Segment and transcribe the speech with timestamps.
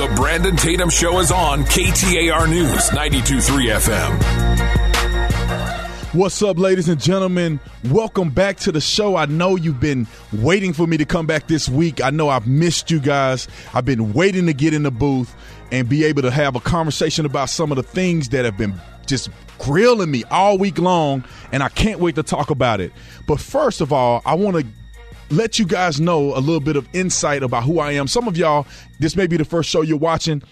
[0.00, 4.16] The Brandon Tatum Show is on KTAR News 92.3 FM.
[6.14, 7.60] What's up, ladies and gentlemen?
[7.90, 9.16] Welcome back to the show.
[9.16, 12.02] I know you've been waiting for me to come back this week.
[12.02, 13.46] I know I've missed you guys.
[13.74, 15.36] I've been waiting to get in the booth
[15.70, 18.80] and be able to have a conversation about some of the things that have been
[19.04, 22.90] just grilling me all week long, and I can't wait to talk about it.
[23.26, 24.64] But first of all, I want to
[25.30, 28.06] let you guys know a little bit of insight about who I am.
[28.06, 28.66] Some of y'all,
[28.98, 30.42] this may be the first show you're watching.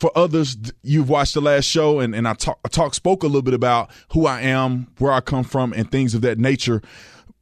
[0.00, 3.26] For others, you've watched the last show, and, and I talk, I talk, spoke a
[3.26, 6.82] little bit about who I am, where I come from, and things of that nature.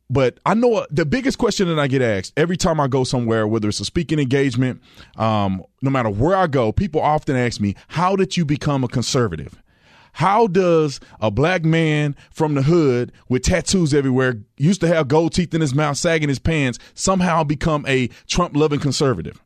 [0.08, 3.46] But I know the biggest question that I get asked every time I go somewhere,
[3.46, 4.80] whether it's a speaking engagement,
[5.16, 8.88] um, no matter where I go, people often ask me, How did you become a
[8.88, 9.60] conservative?
[10.16, 15.34] How does a black man from the hood with tattoos everywhere, used to have gold
[15.34, 19.42] teeth in his mouth, sagging his pants, somehow become a Trump loving conservative?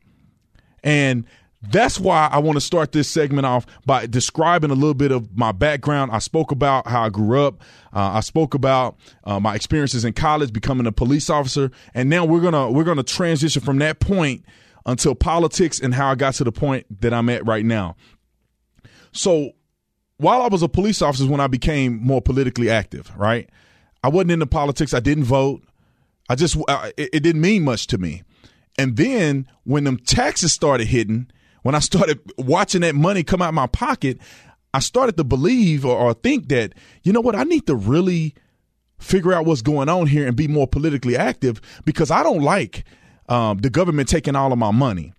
[0.81, 1.25] And
[1.61, 5.37] that's why I want to start this segment off by describing a little bit of
[5.37, 6.11] my background.
[6.13, 7.59] I spoke about how I grew up.
[7.93, 12.23] Uh, I spoke about uh, my experiences in college, becoming a police officer, and now
[12.23, 14.45] we're gonna we're gonna transition from that point
[14.85, 17.97] until politics and how I got to the point that I'm at right now.
[19.11, 19.51] So
[20.21, 23.49] while I was a police officer when I became more politically active, right?
[24.03, 24.93] I wasn't into politics.
[24.93, 25.63] I didn't vote.
[26.29, 28.21] I just, I, it, didn't mean much to me.
[28.77, 31.27] And then when them taxes started hitting,
[31.63, 34.19] when I started watching that money come out my pocket,
[34.75, 38.35] I started to believe or, or think that, you know what, I need to really
[38.99, 42.85] figure out what's going on here and be more politically active because I don't like
[43.27, 45.13] um, the government taking all of my money.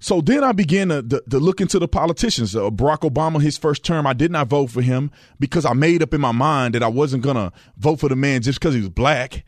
[0.00, 2.56] So then I began to, to, to look into the politicians.
[2.56, 6.02] Uh, Barack Obama, his first term, I did not vote for him because I made
[6.02, 8.74] up in my mind that I wasn't going to vote for the man just because
[8.74, 9.44] he was black,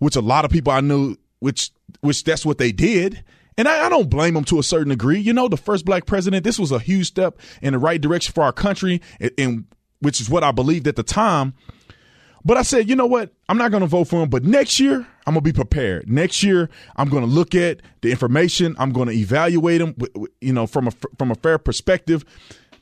[0.00, 3.22] which a lot of people I knew, which which that's what they did.
[3.56, 5.20] And I, I, don't blame them to a certain degree.
[5.20, 8.32] You know, the first black president, this was a huge step in the right direction
[8.32, 9.64] for our country, and, and
[10.00, 11.54] which is what I believed at the time.
[12.44, 13.32] But I said, you know what?
[13.48, 14.30] I'm not going to vote for him.
[14.30, 16.08] But next year, I'm to be prepared.
[16.08, 18.74] Next year, I'm to look at the information.
[18.78, 19.96] I'm to evaluate them,
[20.40, 22.24] you know, from a from a fair perspective,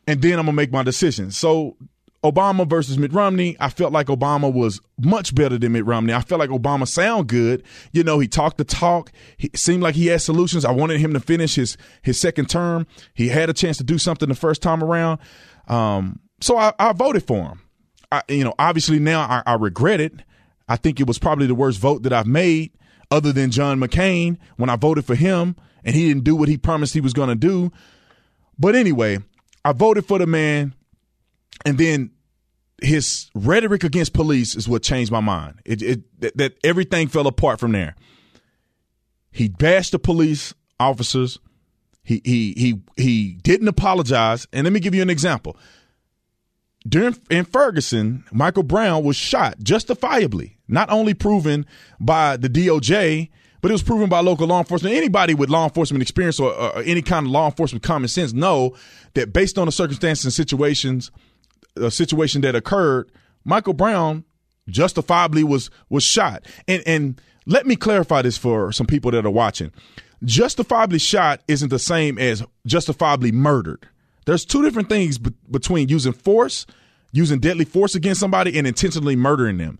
[0.06, 1.30] and then I'm to make my decision.
[1.30, 1.76] So,
[2.24, 6.12] Obama versus Mitt Romney, I felt like Obama was much better than Mitt Romney.
[6.12, 7.62] I felt like Obama sound good.
[7.92, 9.10] You know, he talked the talk.
[9.36, 10.64] He seemed like he had solutions.
[10.64, 12.86] I wanted him to finish his his second term.
[13.14, 15.20] He had a chance to do something the first time around.
[15.68, 17.60] Um, so I, I voted for him.
[18.12, 20.14] I, you know, obviously now I, I regret it.
[20.70, 22.70] I think it was probably the worst vote that I've made,
[23.10, 26.56] other than John McCain when I voted for him and he didn't do what he
[26.56, 27.72] promised he was going to do.
[28.56, 29.18] But anyway,
[29.64, 30.76] I voted for the man,
[31.66, 32.12] and then
[32.80, 35.60] his rhetoric against police is what changed my mind.
[35.64, 37.96] It, it that, that everything fell apart from there.
[39.32, 41.40] He bashed the police officers.
[42.04, 44.46] He he he he didn't apologize.
[44.52, 45.56] And let me give you an example
[46.88, 51.66] during in Ferguson, Michael Brown was shot justifiably, not only proven
[51.98, 54.94] by the DOJ, but it was proven by local law enforcement.
[54.94, 58.74] Anybody with law enforcement experience or, or any kind of law enforcement common sense know
[59.14, 61.10] that based on the circumstances and situations,
[61.76, 63.10] a situation that occurred,
[63.44, 64.24] Michael Brown
[64.68, 66.46] justifiably was was shot.
[66.66, 69.72] And and let me clarify this for some people that are watching.
[70.24, 73.88] Justifiably shot isn't the same as justifiably murdered.
[74.26, 76.66] There's two different things between using force,
[77.12, 79.78] using deadly force against somebody, and intentionally murdering them.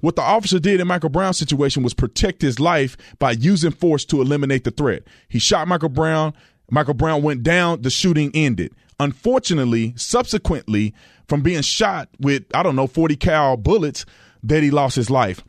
[0.00, 4.04] What the officer did in Michael Brown's situation was protect his life by using force
[4.06, 5.02] to eliminate the threat.
[5.28, 6.34] He shot Michael Brown.
[6.70, 7.82] Michael Brown went down.
[7.82, 8.72] The shooting ended.
[8.98, 10.94] Unfortunately, subsequently,
[11.28, 14.04] from being shot with, I don't know, 40 cal bullets,
[14.42, 15.44] that he lost his life.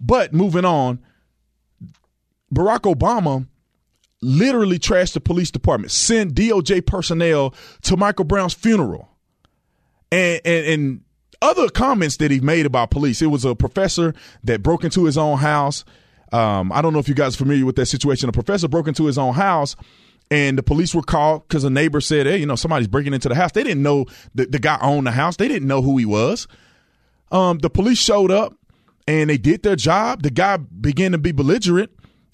[0.00, 1.00] But moving on,
[2.54, 3.46] Barack Obama
[4.20, 9.08] literally trashed the police department, sent DOJ personnel to Michael Brown's funeral.
[10.10, 11.00] And, and, and
[11.42, 13.22] other comments that he made about police.
[13.22, 14.14] It was a professor
[14.44, 15.84] that broke into his own house.
[16.32, 18.28] Um, I don't know if you guys are familiar with that situation.
[18.28, 19.76] A professor broke into his own house
[20.30, 23.28] and the police were called because a neighbor said, Hey, you know, somebody's breaking into
[23.28, 23.52] the house.
[23.52, 25.36] They didn't know the, the guy owned the house.
[25.36, 26.48] They didn't know who he was.
[27.30, 28.54] Um, the police showed up
[29.06, 30.22] and they did their job.
[30.22, 31.90] The guy began to be belligerent.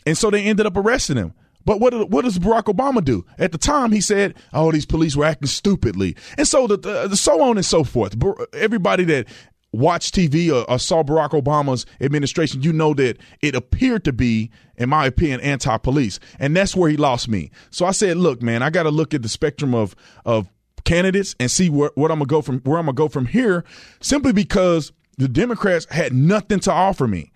[0.06, 1.34] And so they ended up arresting him.
[1.64, 3.24] But what what does Barack Obama do?
[3.38, 7.16] At the time, he said, "Oh, these police were acting stupidly," and so the, the,
[7.16, 8.16] so on and so forth.
[8.54, 9.26] Everybody that
[9.72, 14.50] watched TV or, or, saw Barack Obama's administration, you know that it appeared to be,
[14.76, 17.50] in my opinion, anti-police, and that's where he lost me.
[17.70, 20.48] So I said, "Look, man, I got to look at the spectrum of of
[20.84, 23.64] candidates and see where, what I'm gonna go from where I'm gonna go from here."
[24.00, 27.30] Simply because the Democrats had nothing to offer me.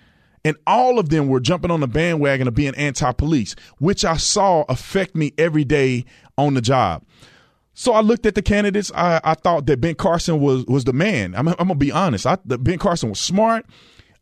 [0.44, 4.16] And all of them were jumping on the bandwagon of being anti police, which I
[4.16, 6.04] saw affect me every day
[6.36, 7.02] on the job.
[7.74, 8.92] So I looked at the candidates.
[8.94, 11.34] I, I thought that Ben Carson was was the man.
[11.34, 12.26] I'm, I'm gonna be honest.
[12.26, 13.66] I, the, ben Carson was smart.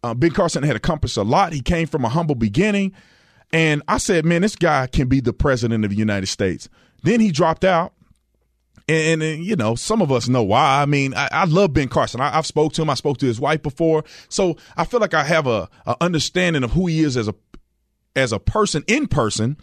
[0.03, 1.53] Uh, ben Carson had accomplished a lot.
[1.53, 2.93] He came from a humble beginning,
[3.53, 6.69] and I said, "Man, this guy can be the president of the United States."
[7.03, 7.93] Then he dropped out,
[8.89, 10.83] and, and, you know, some of us know why.
[10.83, 12.21] I mean, I, I love Ben Carson.
[12.21, 12.91] I, have spoke to him.
[12.91, 16.65] I spoke to his wife before, so I feel like I have a, a understanding
[16.65, 17.35] of who he is as a
[18.15, 19.57] as a person in person.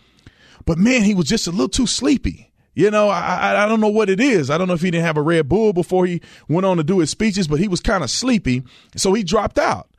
[0.65, 2.51] But man, he was just a little too sleepy.
[2.73, 4.49] You know, I, I don't know what it is.
[4.49, 6.83] I don't know if he didn't have a Red Bull before he went on to
[6.83, 8.63] do his speeches, but he was kind of sleepy,
[8.95, 9.89] so he dropped out.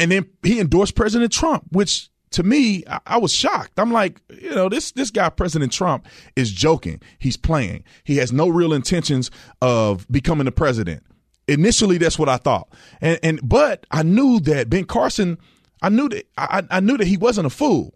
[0.00, 3.78] And then he endorsed President Trump, which to me, I, I, was shocked.
[3.78, 7.00] I'm like, you know, this this guy, President Trump, is joking.
[7.18, 7.84] He's playing.
[8.04, 9.30] He has no real intentions
[9.62, 11.02] of becoming the president.
[11.46, 12.68] Initially, that's what I thought.
[13.00, 15.38] And and but I knew that Ben Carson,
[15.82, 17.94] I knew that I, I knew that he wasn't a fool,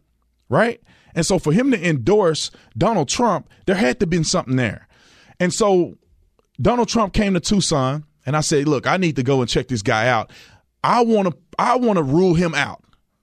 [0.48, 0.80] right?
[1.14, 4.88] And so for him to endorse Donald Trump, there had to been something there.
[5.38, 5.98] And so
[6.60, 9.68] Donald Trump came to Tucson, and I said, look, I need to go and check
[9.68, 10.30] this guy out.
[10.84, 12.82] I want to I want to rule him out.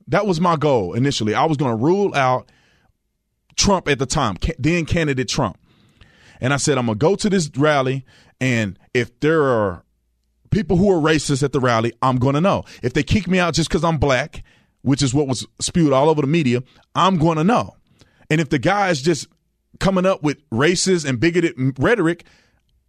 [0.09, 1.33] That was my goal initially.
[1.33, 2.51] I was going to rule out
[3.55, 5.57] Trump at the time, then candidate Trump.
[6.41, 8.05] And I said, I'm going to go to this rally,
[8.39, 9.83] and if there are
[10.51, 12.63] people who are racist at the rally, I'm going to know.
[12.81, 14.43] If they kick me out just because I'm black,
[14.81, 16.63] which is what was spewed all over the media,
[16.95, 17.75] I'm going to know.
[18.29, 19.27] And if the guy is just
[19.79, 22.25] coming up with racist and bigoted rhetoric,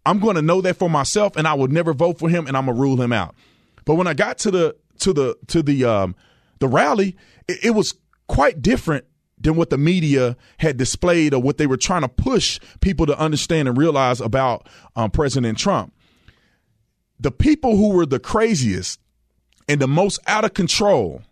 [0.05, 2.57] I'm going to know that for myself, and I will never vote for him, and
[2.57, 3.35] I'm going to rule him out.
[3.85, 6.15] But when I got to the to the to the um,
[6.61, 7.17] the rally,
[7.49, 7.93] it, it was
[8.27, 9.03] quite different
[9.37, 13.19] than what the media had displayed or what they were trying to push people to
[13.19, 15.93] understand and realize about um, President Trump.
[17.19, 18.99] The people who were the craziest
[19.67, 21.23] and the most out of control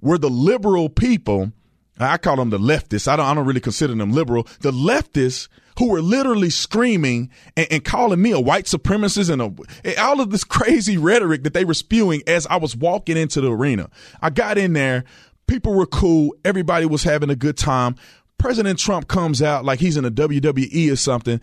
[0.00, 1.52] were the liberal people.
[1.98, 3.08] I call them the leftists.
[3.08, 4.44] I don't, I don't really consider them liberal.
[4.60, 5.48] The leftists
[5.78, 9.52] who were literally screaming and, and calling me a white supremacist and, a,
[9.84, 13.40] and all of this crazy rhetoric that they were spewing as I was walking into
[13.40, 13.90] the arena.
[14.20, 15.04] I got in there.
[15.46, 16.34] People were cool.
[16.44, 17.96] Everybody was having a good time.
[18.38, 21.40] President Trump comes out like he's in a WWE or something.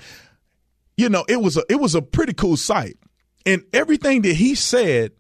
[0.98, 2.98] You know, it was a it was a pretty cool sight.
[3.46, 5.14] And everything that he said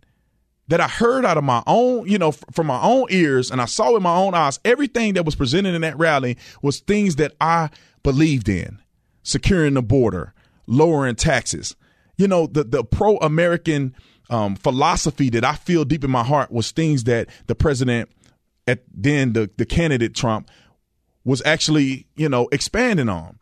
[0.68, 3.66] that I heard out of my own, you know, from my own ears and I
[3.66, 7.34] saw with my own eyes, everything that was presented in that rally was things that
[7.42, 7.70] I
[8.04, 8.80] believed in
[9.24, 10.34] securing the border,
[10.68, 11.76] lowering taxes.
[12.18, 13.96] You know, the, the pro American
[14.30, 18.10] um, philosophy that I feel deep in my heart was things that the president,
[18.68, 20.50] at then the, the candidate Trump,
[21.24, 23.38] was actually, you know, expanding on.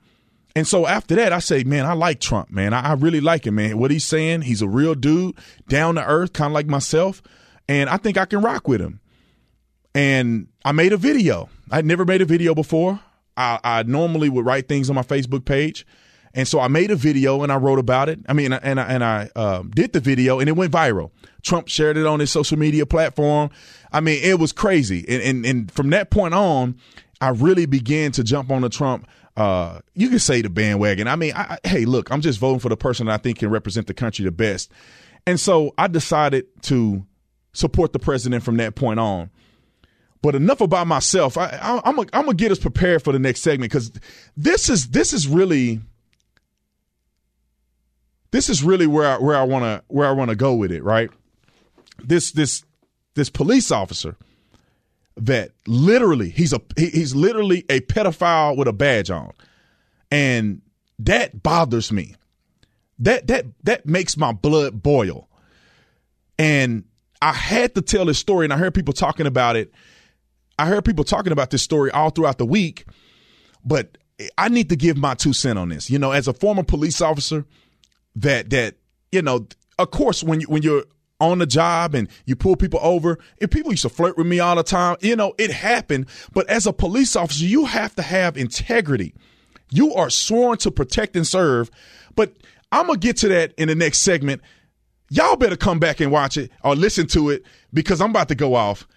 [0.56, 2.74] And so after that, I say, man, I like Trump, man.
[2.74, 3.78] I, I really like him, man.
[3.78, 5.36] What he's saying, he's a real dude,
[5.68, 7.22] down to earth, kind of like myself.
[7.68, 9.00] And I think I can rock with him.
[9.94, 11.50] And I made a video.
[11.72, 13.00] I'd never made a video before.
[13.40, 15.88] I, I normally would write things on my Facebook page.
[16.34, 18.20] And so I made a video and I wrote about it.
[18.28, 21.12] I mean, and I, and I um, did the video and it went viral.
[21.42, 23.50] Trump shared it on his social media platform.
[23.92, 25.06] I mean, it was crazy.
[25.08, 26.78] And, and, and from that point on,
[27.22, 29.08] I really began to jump on the Trump.
[29.36, 31.08] Uh, you can say the bandwagon.
[31.08, 33.50] I mean, I, I, hey, look, I'm just voting for the person I think can
[33.50, 34.72] represent the country the best.
[35.26, 37.06] And so I decided to
[37.54, 39.32] support the president from that point on.
[40.22, 41.38] But enough about myself.
[41.38, 43.92] I, I, am gonna get us prepared for the next segment because
[44.36, 45.80] this is this is really
[48.32, 50.72] this is really where I, where I want to where I want to go with
[50.72, 50.84] it.
[50.84, 51.10] Right.
[52.04, 52.64] This this
[53.16, 54.18] this police officer
[55.16, 59.32] that literally he's a he's literally a pedophile with a badge on,
[60.12, 60.62] and
[61.00, 62.16] that bothers me.
[63.00, 65.28] That that that makes my blood boil.
[66.38, 66.86] And
[67.22, 69.74] I had to tell this story, and I heard people talking about it
[70.60, 72.86] I heard people talking about this story all throughout the week,
[73.64, 73.98] but
[74.38, 75.90] I need to give my two cent on this.
[75.90, 77.46] You know, as a former police officer,
[78.18, 78.76] that that
[79.12, 79.48] you know,
[79.80, 80.84] of course, when you when you're
[81.22, 84.40] on the job and you pull people over, and people used to flirt with me
[84.40, 84.98] all the time.
[85.02, 86.08] You know, it happened.
[86.34, 89.14] But as a police officer, you have to have integrity.
[89.72, 91.72] You are sworn to protect and serve.
[92.16, 92.34] But
[92.72, 94.42] I'm gonna get to that in the next segment.
[95.10, 98.36] Y'all better come back and watch it or listen to it because I'm about to
[98.36, 98.88] go off.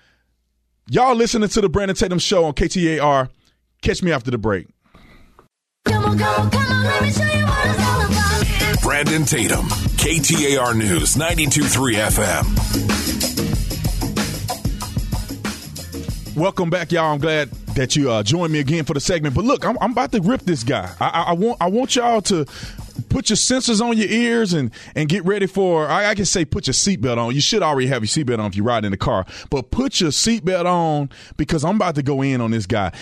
[0.91, 3.29] Y'all listening to the Brandon Tatum Show on KTAR.
[3.83, 4.67] Catch me after the break.
[8.83, 9.65] Brandon Tatum,
[9.99, 12.45] KTAR News, 92.3 FM.
[16.37, 17.12] Welcome back, y'all.
[17.12, 19.37] I'm glad that you uh, joined me again for the segment.
[19.37, 20.93] But look, I'm, I'm about to rip this guy.
[20.99, 22.45] I, I, I want I want y'all to
[23.09, 25.89] put your sensors on your ears and and get ready for.
[25.89, 27.35] I, I can say put your seatbelt on.
[27.35, 30.01] You should already have your seatbelt on if you ride in the car, but put
[30.01, 32.93] your seatbelt on because I'm about to go in on this guy.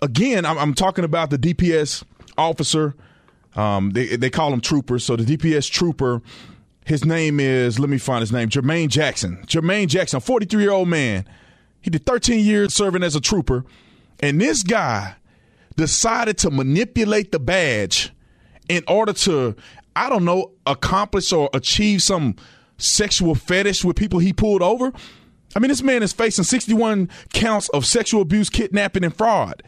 [0.00, 2.04] Again, I'm, I'm talking about the DPS
[2.36, 2.94] officer.
[3.54, 4.98] Um, they they call him trooper.
[4.98, 6.22] So the DPS trooper.
[6.84, 9.44] His name is, let me find his name, Tremaine Jackson.
[9.46, 11.24] Tremaine Jackson, 43 year old man.
[11.80, 13.64] He did 13 years serving as a trooper.
[14.20, 15.14] And this guy
[15.76, 18.12] decided to manipulate the badge
[18.68, 19.56] in order to,
[19.94, 22.36] I don't know, accomplish or achieve some
[22.78, 24.92] sexual fetish with people he pulled over.
[25.54, 29.62] I mean, this man is facing 61 counts of sexual abuse, kidnapping, and fraud.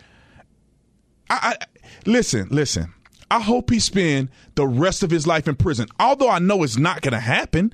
[1.28, 1.66] I, I
[2.06, 2.92] listen, listen.
[3.30, 5.88] I hope he spend the rest of his life in prison.
[5.98, 7.72] Although I know it's not going to happen.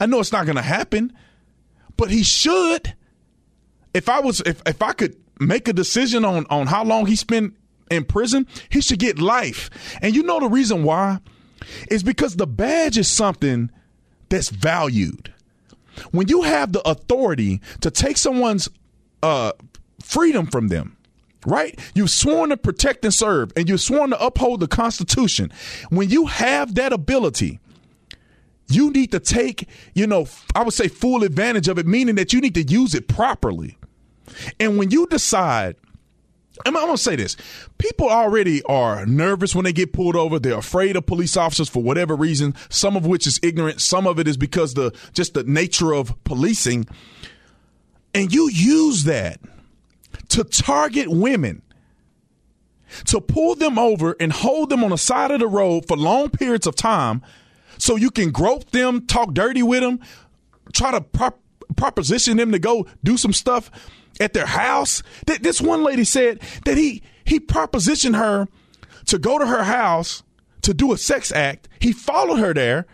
[0.00, 1.12] I know it's not going to happen,
[1.96, 2.94] but he should.
[3.94, 7.16] If I was, if if I could make a decision on on how long he
[7.16, 7.54] spent
[7.92, 9.70] in prison, he should get life.
[10.00, 11.20] And you know the reason why?
[11.88, 13.70] Is because the badge is something
[14.28, 15.32] that's valued.
[16.10, 18.68] When you have the authority to take someone's
[19.22, 19.52] uh,
[20.02, 20.96] freedom from them,
[21.46, 21.78] right?
[21.94, 25.52] You've sworn to protect and serve, and you've sworn to uphold the Constitution.
[25.90, 27.60] When you have that ability,
[28.68, 32.32] you need to take, you know, I would say full advantage of it, meaning that
[32.32, 33.76] you need to use it properly.
[34.58, 35.76] And when you decide
[36.66, 37.36] I'm, I'm going to say this.
[37.78, 40.38] People already are nervous when they get pulled over.
[40.38, 43.80] They're afraid of police officers for whatever reason, some of which is ignorant.
[43.80, 46.86] Some of it is because the just the nature of policing.
[48.14, 49.40] And you use that
[50.28, 51.62] to target women,
[53.06, 56.28] to pull them over and hold them on the side of the road for long
[56.28, 57.22] periods of time
[57.78, 60.00] so you can grope them, talk dirty with them,
[60.74, 61.40] try to prop-
[61.76, 63.70] proposition them to go do some stuff
[64.22, 65.02] at their house.
[65.26, 68.48] This one lady said that he he propositioned her
[69.06, 70.22] to go to her house
[70.62, 71.68] to do a sex act.
[71.80, 72.86] He followed her there.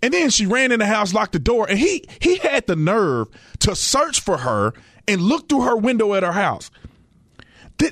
[0.00, 2.76] And then she ran in the house, locked the door, and he he had the
[2.76, 3.28] nerve
[3.60, 4.72] to search for her
[5.08, 6.70] and look through her window at her house.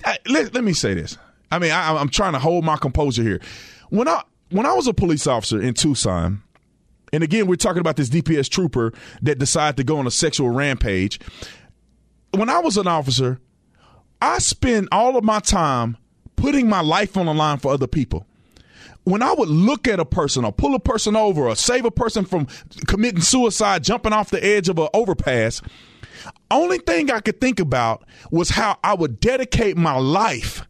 [0.05, 1.19] I, let, let me say this.
[1.51, 3.41] I mean, I, I'm trying to hold my composure here.
[3.91, 6.43] When I when I was a police officer in Tucson,
[7.13, 10.51] and again, we're talking about this DPS trooper that decided to go on a sexual
[10.51, 11.19] rampage
[12.33, 13.41] when I was an officer,
[14.21, 15.97] I spent all of my time
[16.37, 18.27] putting my life on the line for other people.
[19.05, 21.91] When I would look at a person or pull a person over or save a
[21.91, 22.47] person from
[22.87, 25.63] committing suicide, jumping off the edge of an overpass,
[26.51, 30.67] only thing I could think about was how I would dedicate my life,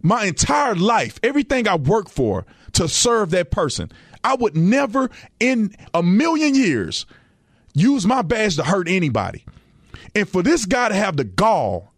[0.00, 3.90] my entire life, everything I worked for to serve that person.
[4.22, 7.04] I would never in a million years
[7.74, 9.44] use my badge to hurt anybody.
[10.14, 11.92] And for this guy to have the gall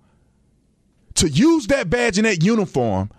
[1.17, 3.11] to use that badge and that uniform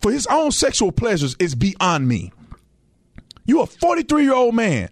[0.00, 2.32] for his own sexual pleasures is beyond me.
[3.46, 4.88] You a 43 year old man.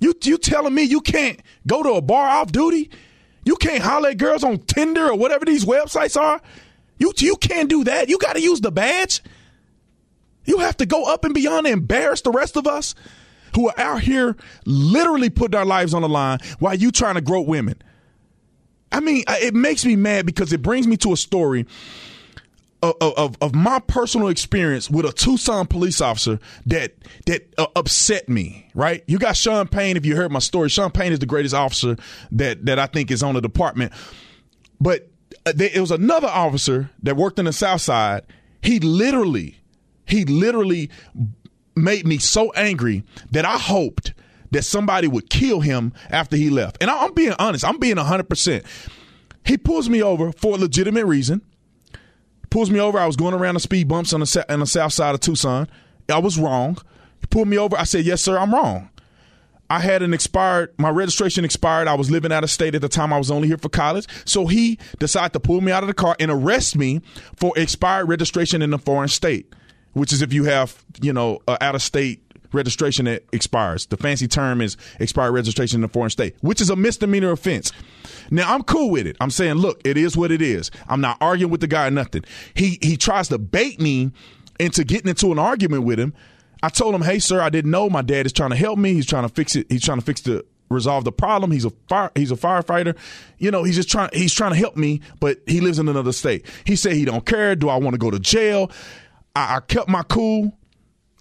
[0.00, 2.90] You you telling me you can't go to a bar off duty?
[3.44, 6.40] You can't holler at girls on Tinder or whatever these websites are?
[6.98, 8.08] You you can't do that.
[8.08, 9.22] You got to use the badge.
[10.44, 12.94] You have to go up and beyond and embarrass the rest of us
[13.54, 17.20] who are out here literally putting our lives on the line while you trying to
[17.20, 17.80] grow women.
[18.92, 21.66] I mean, it makes me mad because it brings me to a story
[22.82, 26.94] of, of, of my personal experience with a Tucson police officer that
[27.26, 28.70] that uh, upset me.
[28.74, 29.02] Right?
[29.06, 29.96] You got Sean Payne.
[29.96, 31.96] If you heard my story, Sean Payne is the greatest officer
[32.32, 33.92] that that I think is on the department.
[34.80, 35.08] But
[35.46, 38.24] uh, there, it was another officer that worked in the South Side.
[38.62, 39.58] He literally,
[40.06, 40.90] he literally
[41.76, 44.14] made me so angry that I hoped
[44.50, 46.78] that somebody would kill him after he left.
[46.80, 48.64] And I'm being honest, I'm being 100%.
[49.44, 51.42] He pulls me over for a legitimate reason.
[52.50, 52.98] Pulls me over.
[52.98, 55.68] I was going around the speed bumps on the, on the south side of Tucson.
[56.08, 56.78] I was wrong.
[57.20, 57.76] He pulled me over.
[57.76, 58.90] I said, Yes, sir, I'm wrong.
[59.68, 61.88] I had an expired, my registration expired.
[61.88, 63.12] I was living out of state at the time.
[63.12, 64.06] I was only here for college.
[64.24, 67.00] So he decided to pull me out of the car and arrest me
[67.34, 69.52] for expired registration in a foreign state
[69.94, 72.20] which is if you have, you know, out of state
[72.54, 73.86] registration that expires.
[73.86, 77.72] The fancy term is expired registration in a foreign state, which is a misdemeanor offense.
[78.30, 79.16] Now I'm cool with it.
[79.20, 80.70] I'm saying, look, it is what it is.
[80.88, 82.24] I'm not arguing with the guy or nothing.
[82.54, 84.12] He he tries to bait me
[84.60, 86.14] into getting into an argument with him.
[86.62, 88.94] I told him, hey sir, I didn't know my dad is trying to help me.
[88.94, 89.66] He's trying to fix it.
[89.68, 91.50] He's trying to fix the resolve the problem.
[91.50, 92.96] He's a fire, he's a firefighter.
[93.38, 96.12] You know, he's just trying he's trying to help me, but he lives in another
[96.12, 96.46] state.
[96.64, 97.54] He said he don't care.
[97.54, 98.70] Do I want to go to jail?
[99.34, 100.56] I, I kept my cool.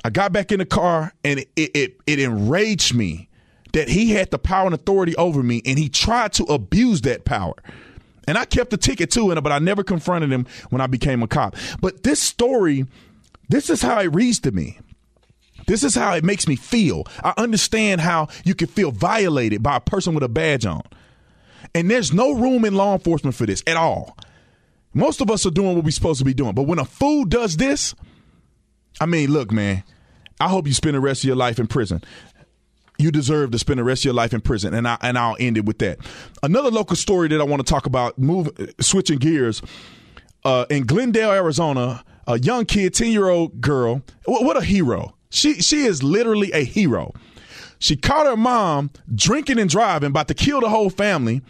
[0.04, 3.30] I got back in the car, and it, it it enraged me
[3.74, 7.26] that he had the power and authority over me, and he tried to abuse that
[7.26, 7.56] power.
[8.28, 11.24] And I kept the ticket too, and but I never confronted him when I became
[11.24, 11.56] a cop.
[11.82, 12.86] But this story
[13.50, 14.80] This is how it reads to me.
[15.68, 17.06] This is how it makes me feel.
[17.24, 20.84] I understand how you can feel violated by a person with a badge on.
[21.76, 24.18] And there's no room in law enforcement for this at all.
[24.94, 26.54] Most of us are doing what we're supposed to be doing.
[26.54, 27.96] But when a fool does this,
[29.02, 29.84] I mean, look, man,
[30.40, 32.04] I hope you spend the rest of your life in prison.
[33.00, 35.36] You deserve to spend the rest of your life in prison, and I and I'll
[35.40, 35.98] end it with that.
[36.44, 38.20] Another local story that I want to talk about.
[38.20, 39.62] Move, switching gears.
[40.46, 44.04] Uh, in Glendale, Arizona, a young kid, ten year old girl.
[44.26, 45.16] What, what a hero!
[45.32, 47.14] She she is literally a hero.
[47.80, 51.42] She caught her mom drinking and driving, about to kill the whole family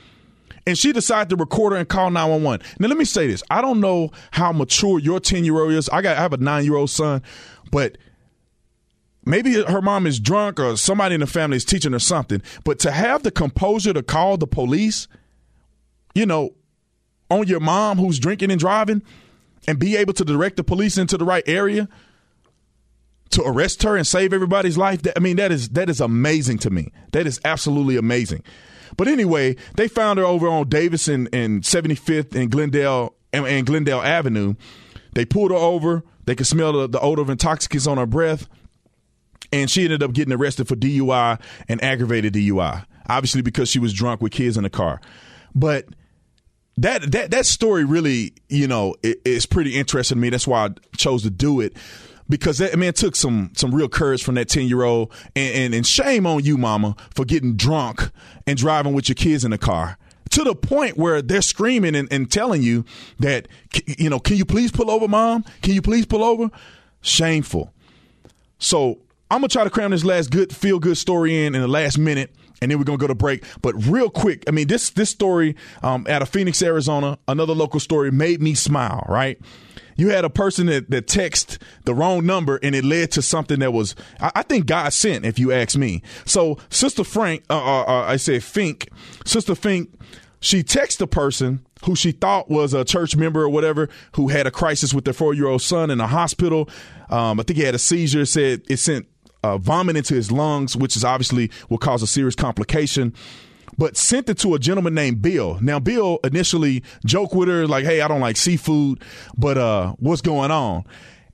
[0.65, 2.65] and she decided to record her and call 911.
[2.79, 3.43] Now, let me say this.
[3.49, 5.89] I don't know how mature your 10 year old is.
[5.89, 7.21] I got I have a nine year old son,
[7.71, 7.97] but
[9.25, 12.41] maybe her mom is drunk or somebody in the family is teaching her something.
[12.63, 15.07] But to have the composure to call the police,
[16.15, 16.51] you know,
[17.29, 19.01] on your mom who's drinking and driving
[19.67, 21.89] and be able to direct the police into the right area
[23.31, 25.01] to arrest her and save everybody's life.
[25.15, 26.91] I mean, that is that is amazing to me.
[27.11, 28.43] That is absolutely amazing.
[28.97, 34.55] But anyway, they found her over on Davison and 75th and Glendale and, Glendale Avenue.
[35.13, 36.03] They pulled her over.
[36.25, 38.47] They could smell the, the odor of intoxicants on her breath.
[39.51, 42.85] And she ended up getting arrested for DUI and aggravated DUI.
[43.07, 45.01] Obviously, because she was drunk with kids in the car.
[45.53, 45.85] But
[46.77, 50.29] that that that story really, you know, is pretty interesting to me.
[50.29, 51.75] That's why I chose to do it
[52.29, 55.11] because that, I mean, it took some some real courage from that ten year old,
[55.35, 58.11] and, and, and shame on you, mama, for getting drunk
[58.47, 59.97] and driving with your kids in the car
[60.31, 62.83] to the point where they're screaming and, and telling you
[63.19, 63.47] that
[63.85, 65.45] you know, can you please pull over, mom?
[65.61, 66.49] Can you please pull over?
[67.01, 67.71] Shameful.
[68.57, 68.99] So
[69.29, 71.97] I'm gonna try to cram this last good feel good story in in the last
[71.97, 73.43] minute and then we're gonna go to break.
[73.61, 77.79] But real quick, I mean this this story um, out of Phoenix, Arizona, another local
[77.79, 79.05] story made me smile.
[79.07, 79.39] Right,
[79.95, 83.59] you had a person that, that text the wrong number and it led to something
[83.59, 86.01] that was, I, I think God sent, if you ask me.
[86.25, 88.89] So Sister Frank, uh, uh, uh, I said Fink,
[89.25, 89.89] Sister Fink,
[90.39, 94.47] she texted a person who she thought was a church member or whatever who had
[94.47, 96.69] a crisis with their four year old son in a hospital.
[97.09, 98.25] Um, I think he had a seizure.
[98.25, 99.07] Said it sent
[99.43, 103.13] uh, vomit into his lungs, which is obviously will cause a serious complication
[103.77, 105.57] but sent it to a gentleman named Bill.
[105.61, 109.01] Now, Bill initially joked with her, like, hey, I don't like seafood,
[109.37, 110.85] but uh, what's going on?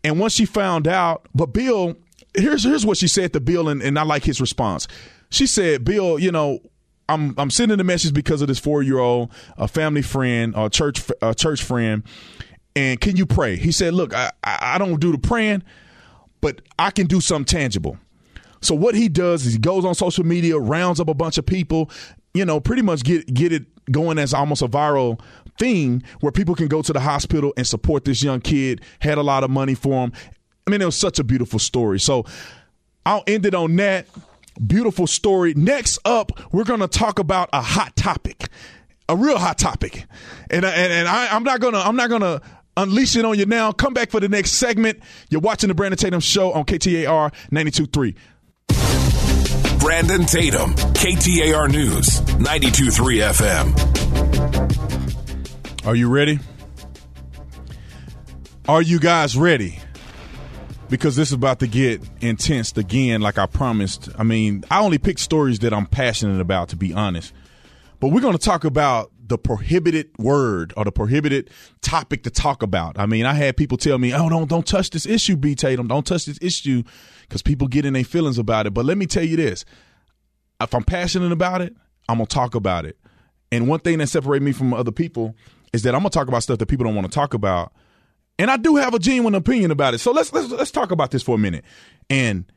[0.04, 1.96] And once she found out, but Bill,
[2.34, 4.88] here's here's what she said to Bill, and, and I like his response.
[5.30, 6.60] She said, Bill, you know,
[7.10, 10.70] I'm I'm sending the message because of this four year old, a family friend, a
[10.70, 12.04] church a church friend,
[12.76, 13.58] and can you pray?
[13.58, 15.64] He said, look, I I don't do the praying,
[16.40, 17.98] but I can do something tangible.
[18.62, 21.46] So what he does is he goes on social media, rounds up a bunch of
[21.46, 21.90] people,
[22.34, 25.20] you know, pretty much get get it going as almost a viral
[25.58, 28.82] thing where people can go to the hospital and support this young kid.
[29.00, 30.14] Had a lot of money for him.
[30.68, 32.00] I mean, it was such a beautiful story.
[32.00, 32.26] So
[33.06, 34.08] I'll end it on that
[34.66, 35.54] beautiful story.
[35.56, 38.50] Next up, we're going to talk about a hot topic,
[39.08, 40.06] a real hot topic,
[40.50, 42.42] and and, and I, I'm not gonna I'm not gonna
[42.78, 43.72] unleash it on you now.
[43.72, 45.00] Come back for the next segment.
[45.30, 48.16] You're watching the Brandon Tatum Show on KTAR 92.3.
[49.80, 55.86] Brandon Tatum, KTAR News, 92.3 FM.
[55.86, 56.40] Are you ready?
[58.68, 59.80] Are you guys ready?
[60.90, 64.10] Because this is about to get intense again, like I promised.
[64.18, 67.34] I mean, I only pick stories that I'm passionate about, to be honest.
[68.00, 71.50] But we're going to talk about the prohibited word or the prohibited
[71.82, 72.98] topic to talk about.
[72.98, 75.88] I mean, I had people tell me, "Oh, don't don't touch this issue, B Tatum.
[75.88, 76.84] Don't touch this issue,"
[77.22, 78.74] because people get in their feelings about it.
[78.74, 79.66] But let me tell you this:
[80.60, 81.76] if I'm passionate about it,
[82.08, 82.98] I'm gonna talk about it.
[83.52, 85.36] And one thing that separates me from other people
[85.74, 87.72] is that I'm gonna talk about stuff that people don't want to talk about.
[88.40, 90.00] And I do have a genuine opinion about it.
[90.00, 91.64] So let's let's let's talk about this for a minute.
[92.10, 92.52] And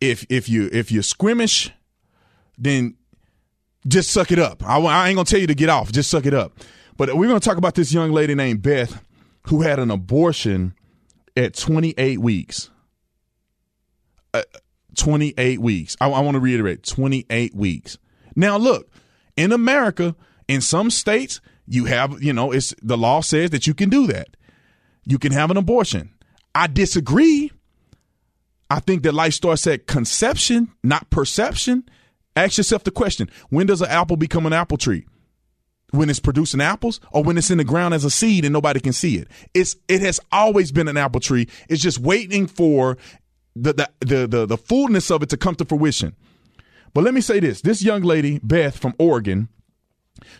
[0.00, 1.70] if if you if you're squeamish,
[2.58, 2.96] then
[3.86, 4.64] just suck it up.
[4.64, 5.92] I, I ain't gonna tell you to get off.
[5.92, 6.52] Just suck it up.
[6.96, 9.02] But we're gonna talk about this young lady named Beth
[9.48, 10.74] who had an abortion
[11.36, 12.70] at 28 weeks.
[14.34, 14.42] Uh,
[14.96, 15.96] 28 weeks.
[16.00, 17.98] I, I want to reiterate 28 weeks.
[18.34, 18.90] Now, look,
[19.36, 20.16] in America,
[20.48, 24.06] in some states, you have, you know, it's the law says that you can do
[24.08, 24.36] that.
[25.04, 26.10] You can have an abortion.
[26.54, 27.52] I disagree.
[28.68, 31.84] I think that life starts at conception, not perception.
[32.36, 35.06] Ask yourself the question when does an apple become an apple tree?
[35.90, 38.80] When it's producing apples or when it's in the ground as a seed and nobody
[38.80, 39.28] can see it?
[39.54, 41.48] It's it has always been an apple tree.
[41.68, 42.98] It's just waiting for
[43.54, 46.14] the the the the, the fullness of it to come to fruition.
[46.92, 49.48] But let me say this: this young lady, Beth from Oregon,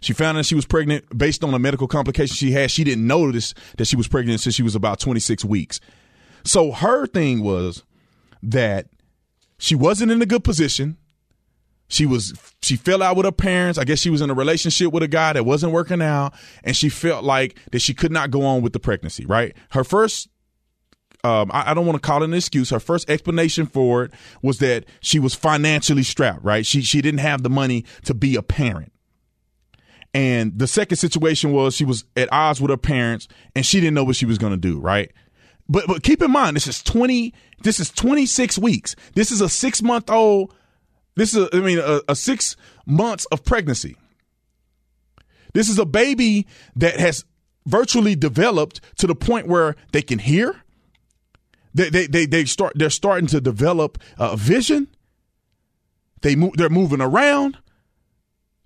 [0.01, 2.71] she found out she was pregnant based on a medical complication she had.
[2.71, 5.81] She didn't notice that she was pregnant since she was about 26 weeks.
[6.45, 7.85] So her thing was
[8.43, 8.89] that
[9.59, 10.97] she wasn't in a good position.
[11.89, 13.79] She was she fell out with her parents.
[13.79, 16.77] I guess she was in a relationship with a guy that wasn't working out, and
[16.77, 19.25] she felt like that she could not go on with the pregnancy.
[19.25, 19.57] Right.
[19.71, 20.29] Her first
[21.25, 22.71] um, I, I, don't want to call it an excuse.
[22.71, 26.65] Her first explanation for it was that she was financially strapped, right?
[26.65, 28.93] She she didn't have the money to be a parent.
[30.15, 33.95] And the second situation was she was at odds with her parents and she didn't
[33.95, 35.13] know what she was going to do, right?
[35.69, 38.95] But but keep in mind this is 20 this is 26 weeks.
[39.15, 40.55] This is a 6 month old
[41.17, 43.97] this is I mean a, a 6 months of pregnancy.
[45.53, 47.25] This is a baby that has
[47.67, 50.63] virtually developed to the point where they can hear,
[51.75, 54.89] they they they, they start they're starting to develop a vision.
[56.23, 57.59] They move they're moving around.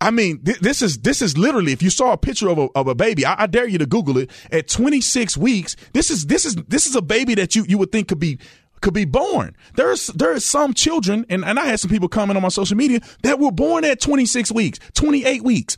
[0.00, 2.68] I mean, th- this is this is literally if you saw a picture of a
[2.76, 4.30] of a baby, I, I, dare you to Google it.
[4.52, 7.90] At 26 weeks, this is this is this is a baby that you you would
[7.90, 8.38] think could be
[8.80, 9.54] could be born.
[9.74, 12.76] There's there is some children, and, and I had some people comment on my social
[12.76, 15.76] media that were born at 26 weeks, 28 weeks,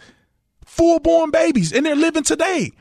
[0.65, 2.73] full born babies, and they're living today.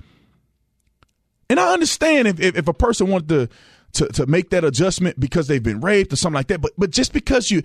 [1.50, 3.50] And I understand if, if, if a person wanted to
[3.94, 6.62] to, to make that adjustment because they've been raped or something like that.
[6.62, 7.64] But but just because you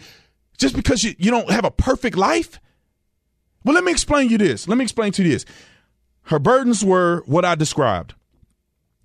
[0.58, 2.58] just because you, you don't have a perfect life.
[3.64, 4.68] Well, let me explain you this.
[4.68, 5.44] Let me explain to you this.
[6.22, 8.14] Her burdens were what I described.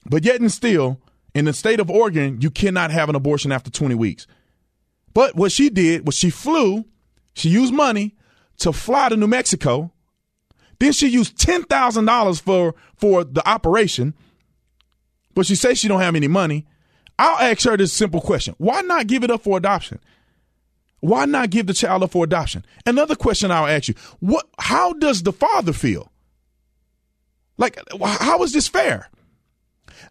[0.06, 1.00] But yet and still,
[1.34, 4.28] in the state of Oregon, you cannot have an abortion after 20 weeks.
[5.14, 6.86] But what she did was she flew,
[7.34, 8.16] she used money
[8.58, 9.92] to fly to New Mexico.
[10.80, 14.14] Then she used $10,000 for for the operation.
[15.34, 16.66] But she says she don't have any money.
[17.18, 18.56] I'll ask her this simple question.
[18.58, 20.00] Why not give it up for adoption?
[21.02, 22.66] Why not give the child up for adoption?
[22.86, 23.96] Another question I'll ask you.
[24.20, 26.12] What how does the father feel?
[27.58, 29.10] Like how is this fair?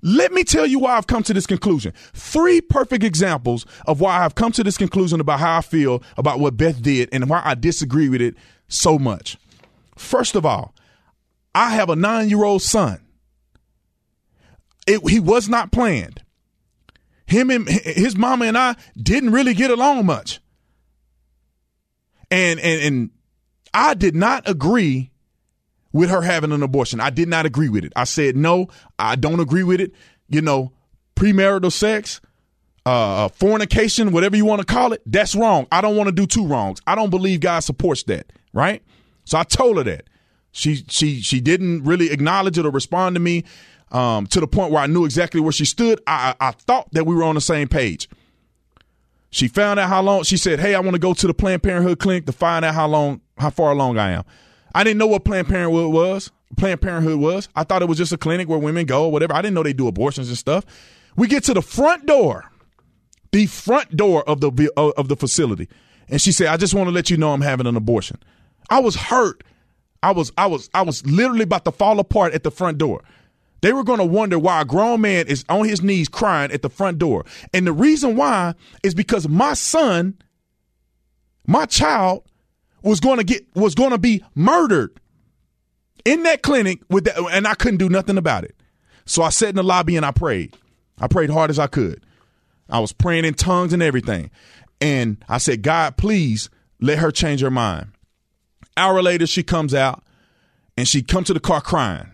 [0.02, 1.92] Let me tell you why I've come to this conclusion.
[2.14, 6.40] Three perfect examples of why I've come to this conclusion about how I feel about
[6.40, 8.34] what Beth did and why I disagree with it
[8.68, 9.36] so much.
[9.96, 10.74] First of all,
[11.54, 13.00] I have a nine year old son.
[14.86, 16.22] It, he was not planned
[17.30, 20.40] him and his mama and I didn't really get along much.
[22.30, 23.10] And and and
[23.72, 25.09] I did not agree
[25.92, 27.00] with her having an abortion.
[27.00, 27.92] I did not agree with it.
[27.96, 29.92] I said no, I don't agree with it.
[30.28, 30.72] You know,
[31.16, 32.20] premarital sex,
[32.86, 35.66] uh, fornication, whatever you want to call it, that's wrong.
[35.72, 36.80] I don't want to do two wrongs.
[36.86, 38.82] I don't believe God supports that, right?
[39.24, 40.04] So I told her that.
[40.52, 43.44] She she she didn't really acknowledge it or respond to me
[43.92, 46.00] um, to the point where I knew exactly where she stood.
[46.06, 48.08] I, I thought that we were on the same page.
[49.30, 50.24] She found out how long.
[50.24, 52.74] She said, "Hey, I want to go to the Planned Parenthood clinic to find out
[52.74, 54.24] how long, how far along I am."
[54.74, 56.30] I didn't know what Planned Parenthood was.
[56.56, 57.48] Planned Parenthood was.
[57.54, 59.34] I thought it was just a clinic where women go or whatever.
[59.34, 60.64] I didn't know they do abortions and stuff.
[61.16, 62.50] We get to the front door,
[63.32, 65.68] the front door of the uh, of the facility,
[66.08, 68.18] and she said, "I just want to let you know I'm having an abortion."
[68.68, 69.42] I was hurt.
[70.02, 73.02] I was I was I was literally about to fall apart at the front door.
[73.60, 76.62] They were going to wonder why a grown man is on his knees crying at
[76.62, 77.26] the front door.
[77.52, 80.16] And the reason why is because my son,
[81.46, 82.24] my child,
[82.82, 84.98] was going to get was going to be murdered
[86.04, 88.56] in that clinic with that, and I couldn't do nothing about it.
[89.04, 90.56] So I sat in the lobby and I prayed.
[90.98, 92.04] I prayed hard as I could.
[92.68, 94.30] I was praying in tongues and everything.
[94.80, 96.48] And I said, God, please
[96.80, 97.88] let her change her mind.
[98.76, 100.02] Hour later, she comes out
[100.76, 102.12] and she come to the car crying.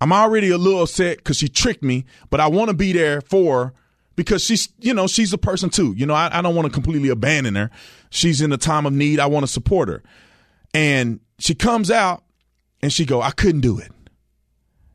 [0.00, 3.20] I'm already a little upset because she tricked me, but I want to be there
[3.20, 3.72] for her
[4.16, 5.94] because she's, you know, she's a person too.
[5.96, 7.70] You know, I, I don't want to completely abandon her.
[8.10, 9.20] She's in a time of need.
[9.20, 10.02] I want to support her.
[10.74, 12.24] And she comes out
[12.82, 13.92] and she go, I couldn't do it.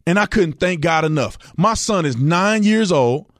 [0.05, 1.37] And I couldn't thank God enough.
[1.55, 3.31] My son is nine years old,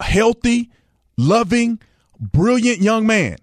[0.00, 0.70] healthy,
[1.16, 1.80] loving,
[2.20, 3.38] brilliant young man.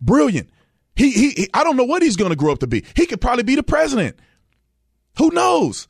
[0.00, 0.50] Brilliant.
[0.94, 2.84] He, he, he I don't know what he's going to grow up to be.
[2.94, 4.16] He could probably be the president.
[5.18, 5.88] Who knows?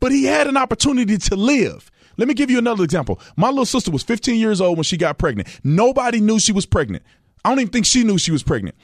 [0.00, 1.90] but he had an opportunity to live.
[2.18, 3.20] Let me give you another example.
[3.36, 5.48] My little sister was 15 years old when she got pregnant.
[5.64, 7.04] Nobody knew she was pregnant.
[7.44, 8.76] I don't even think she knew she was pregnant.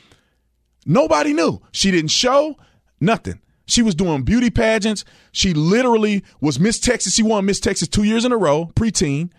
[0.87, 1.61] Nobody knew.
[1.73, 2.57] She didn't show
[3.01, 3.40] nothing.
[3.66, 5.05] She was doing beauty pageants.
[5.33, 7.14] She literally was Miss Texas.
[7.14, 9.31] She won Miss Texas two years in a row, preteen.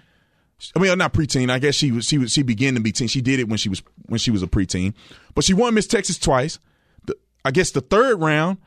[0.75, 1.51] I mean, not preteen.
[1.51, 2.05] I guess she was.
[2.05, 2.31] She was.
[2.31, 3.08] She began to be teen.
[3.08, 4.93] She did it when she was when she was a preteen,
[5.36, 6.60] but she won Miss Texas twice.
[7.05, 8.58] The, I guess the third round,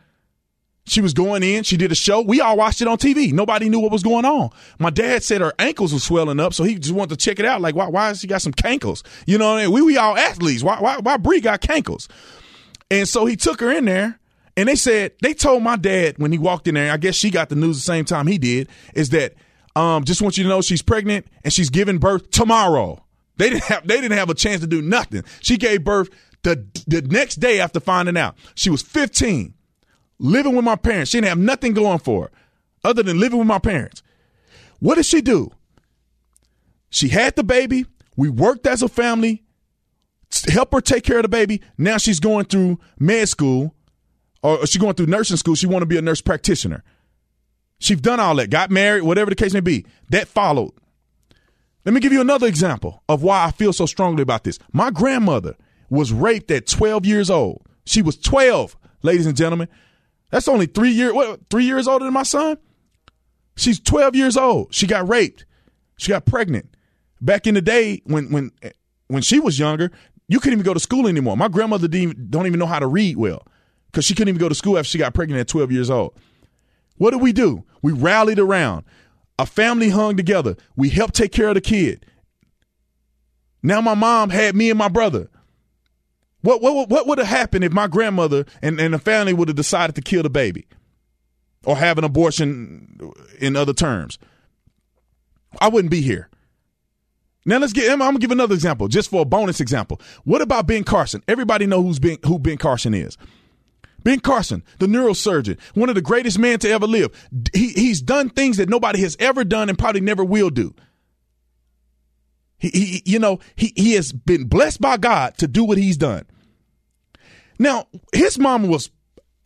[0.90, 1.62] she was going in.
[1.64, 2.20] She did a show.
[2.20, 3.32] We all watched it on TV.
[3.32, 4.50] Nobody knew what was going on.
[4.78, 7.44] My dad said her ankles were swelling up, so he just wanted to check it
[7.44, 7.60] out.
[7.60, 7.88] Like, why?
[7.88, 9.02] Why has she got some cankles?
[9.26, 9.72] You know, I mean?
[9.72, 10.62] we we all athletes.
[10.62, 10.80] Why?
[10.80, 10.98] Why?
[10.98, 12.08] Why Bree got cankles?
[12.90, 14.18] And so he took her in there,
[14.56, 16.92] and they said they told my dad when he walked in there.
[16.92, 18.68] I guess she got the news the same time he did.
[18.94, 19.34] Is that
[19.76, 23.04] um, just want you to know she's pregnant and she's giving birth tomorrow.
[23.36, 25.22] They didn't have they didn't have a chance to do nothing.
[25.40, 26.08] She gave birth
[26.42, 28.36] the the next day after finding out.
[28.54, 29.54] She was 15,
[30.18, 31.10] living with my parents.
[31.10, 32.30] She didn't have nothing going for her
[32.84, 34.02] other than living with my parents.
[34.80, 35.50] What did she do?
[36.90, 37.86] She had the baby.
[38.16, 39.44] We worked as a family,
[40.48, 41.60] help her take care of the baby.
[41.76, 43.74] Now she's going through med school
[44.42, 45.54] or she's going through nursing school.
[45.54, 46.82] She want to be a nurse practitioner.
[47.78, 49.86] She's done all that, got married, whatever the case may be.
[50.10, 50.72] That followed.
[51.84, 54.58] Let me give you another example of why I feel so strongly about this.
[54.72, 55.56] My grandmother
[55.88, 57.62] was raped at 12 years old.
[57.86, 59.68] She was 12, ladies and gentlemen.
[60.30, 62.58] That's only three years, what, three years older than my son?
[63.56, 64.72] She's 12 years old.
[64.72, 65.44] She got raped.
[65.96, 66.68] She got pregnant.
[67.20, 68.52] Back in the day when when
[69.08, 69.90] when she was younger,
[70.28, 71.36] you couldn't even go to school anymore.
[71.36, 73.44] My grandmother didn't, don't even know how to read well
[73.86, 76.14] because she couldn't even go to school after she got pregnant at 12 years old.
[76.98, 77.64] What did we do?
[77.82, 78.84] We rallied around.
[79.38, 80.56] A family hung together.
[80.76, 82.04] We helped take care of the kid.
[83.62, 85.28] Now my mom had me and my brother.
[86.42, 89.56] What what what would have happened if my grandmother and, and the family would have
[89.56, 90.66] decided to kill the baby
[91.64, 93.00] or have an abortion
[93.40, 94.18] in other terms?
[95.60, 96.28] I wouldn't be here.
[97.44, 97.90] Now let's get.
[97.90, 100.00] I'm gonna give another example, just for a bonus example.
[100.24, 101.22] What about Ben Carson?
[101.26, 103.16] Everybody know who's Ben, who Ben Carson is.
[104.04, 107.10] Ben Carson, the neurosurgeon, one of the greatest men to ever live.
[107.52, 110.74] He, he's done things that nobody has ever done and probably never will do.
[112.58, 115.96] He, he, you know, he, he has been blessed by God to do what he's
[115.96, 116.26] done.
[117.58, 118.90] Now, his mom was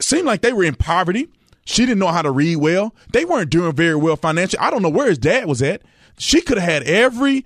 [0.01, 1.29] seemed like they were in poverty.
[1.65, 2.95] She didn't know how to read well.
[3.13, 4.59] They weren't doing very well financially.
[4.61, 5.83] I don't know where his dad was at.
[6.19, 7.45] She could have had every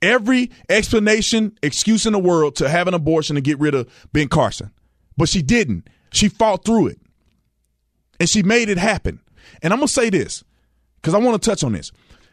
[0.00, 4.28] every explanation, excuse in the world to have an abortion to get rid of Ben
[4.28, 4.70] Carson.
[5.16, 5.88] But she didn't.
[6.12, 7.00] She fought through it.
[8.20, 9.20] And she made it happen.
[9.62, 10.44] And I'm gonna say this,
[10.96, 11.90] because I want to touch on this.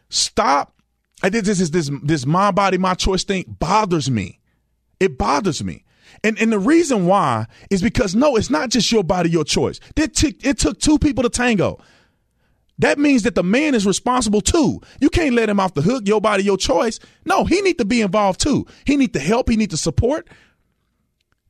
[0.08, 0.74] Stop.
[1.22, 4.40] I did this is this this my body, my choice thing bothers me.
[5.00, 5.84] It bothers me.
[6.24, 9.80] And and the reason why is because no, it's not just your body, your choice.
[9.96, 11.78] It took it took two people to tango.
[12.78, 14.80] That means that the man is responsible too.
[15.00, 16.98] You can't let him off the hook, your body, your choice.
[17.24, 18.66] No, he need to be involved too.
[18.84, 20.28] He need to help, he need to support.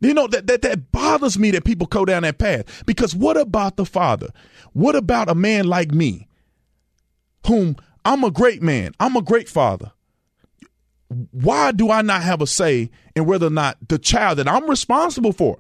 [0.00, 2.84] You know, that, that, that bothers me that people go down that path.
[2.86, 4.28] Because what about the father?
[4.72, 6.26] What about a man like me,
[7.46, 9.92] whom I'm a great man, I'm a great father?
[11.30, 14.68] Why do I not have a say in whether or not the child that I'm
[14.68, 15.58] responsible for,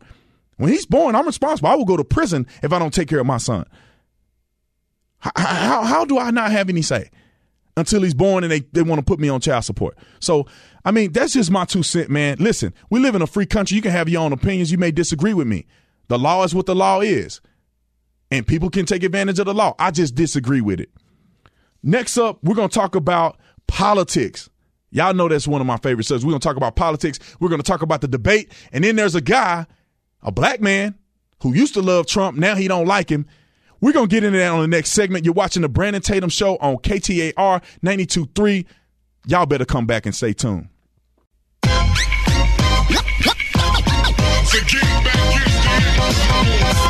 [0.56, 1.68] when he's born, I'm responsible.
[1.68, 3.66] I will go to prison if I don't take care of my son.
[5.18, 7.10] How, how, how do I not have any say
[7.76, 9.96] until he's born and they, they want to put me on child support?
[10.20, 10.46] So,
[10.84, 12.36] I mean, that's just my two cent, man.
[12.40, 13.76] Listen, we live in a free country.
[13.76, 14.72] You can have your own opinions.
[14.72, 15.66] You may disagree with me.
[16.08, 17.40] The law is what the law is.
[18.30, 19.74] And people can take advantage of the law.
[19.78, 20.90] I just disagree with it.
[21.82, 24.48] Next up, we're going to talk about politics.
[24.90, 26.24] Y'all know that's one of my favorite subjects.
[26.24, 27.18] We're going to talk about politics.
[27.40, 28.52] We're going to talk about the debate.
[28.72, 29.66] And then there's a guy,
[30.22, 30.94] a black man,
[31.42, 32.38] who used to love Trump.
[32.38, 33.26] Now he don't like him.
[33.80, 35.24] We're going to get into that on the next segment.
[35.24, 38.66] You're watching the Brandon Tatum Show on KTAR 92.3.
[39.26, 40.68] Y'all better come back and stay tuned.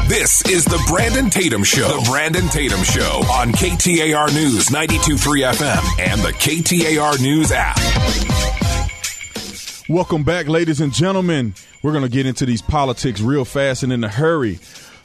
[0.08, 1.88] This is the Brandon Tatum Show.
[1.88, 7.78] The Brandon Tatum Show on KTAR News 92.3 FM and the KTAR News app.
[9.88, 11.54] Welcome back, ladies and gentlemen.
[11.82, 14.58] We're going to get into these politics real fast and in a hurry.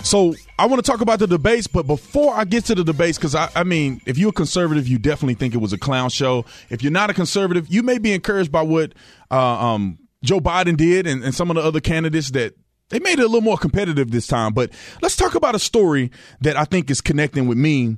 [0.04, 3.18] So I want to talk about the debates, but before I get to the debates,
[3.18, 6.10] because I, I, mean, if you're a conservative, you definitely think it was a clown
[6.10, 6.46] show.
[6.70, 8.94] If you're not a conservative, you may be encouraged by what
[9.32, 12.56] uh, um, Joe Biden did and, and some of the other candidates that
[12.90, 14.54] they made it a little more competitive this time.
[14.54, 14.72] But
[15.02, 17.98] let's talk about a story that I think is connecting with me.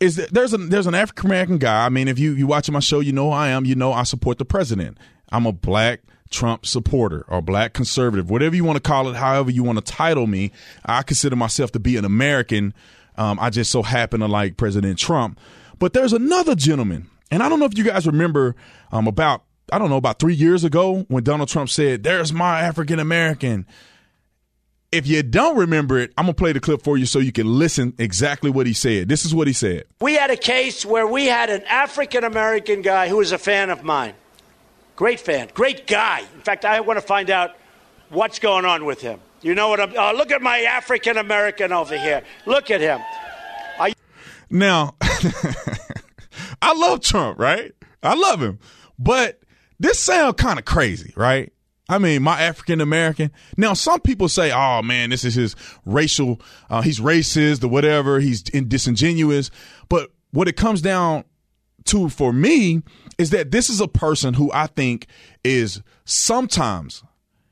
[0.00, 1.84] Is that there's a there's an African American guy.
[1.84, 3.64] I mean, if you you watching my show, you know I am.
[3.66, 4.96] You know I support the president.
[5.30, 9.50] I'm a black Trump supporter or black conservative, whatever you want to call it, however
[9.50, 10.52] you want to title me.
[10.84, 12.72] I consider myself to be an American.
[13.16, 15.38] Um, I just so happen to like President Trump.
[15.78, 18.54] But there's another gentleman, and I don't know if you guys remember
[18.92, 22.60] um, about, I don't know, about three years ago when Donald Trump said, There's my
[22.60, 23.66] African American.
[24.92, 27.30] If you don't remember it, I'm going to play the clip for you so you
[27.30, 29.08] can listen exactly what he said.
[29.08, 29.84] This is what he said.
[30.00, 33.70] We had a case where we had an African American guy who was a fan
[33.70, 34.14] of mine.
[34.96, 36.20] Great fan, great guy.
[36.34, 37.52] In fact, I want to find out
[38.08, 39.20] what's going on with him.
[39.42, 39.96] You know what I'm.
[39.96, 42.22] Uh, look at my African American over here.
[42.44, 43.00] Look at him.
[43.78, 43.94] I-
[44.50, 44.96] now,
[46.60, 47.72] I love Trump, right?
[48.02, 48.58] I love him,
[48.98, 49.40] but
[49.78, 51.52] this sounds kind of crazy, right?
[51.90, 53.32] I mean, my African American.
[53.56, 56.40] Now, some people say, "Oh man, this is his racial.
[56.70, 58.20] Uh, he's racist or whatever.
[58.20, 59.50] He's in disingenuous."
[59.88, 61.24] But what it comes down
[61.86, 62.82] to for me
[63.18, 65.06] is that this is a person who I think
[65.42, 67.02] is sometimes